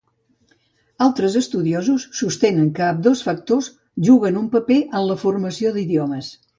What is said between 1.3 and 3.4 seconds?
estudiosos sostenen que ambdós